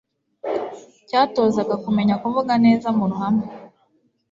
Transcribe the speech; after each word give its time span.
cyatozaga 1.07 1.75
kumenya 1.83 2.15
kuvuga 2.23 2.53
neza 2.65 2.87
mu 2.97 3.03
ruhame 3.11 3.45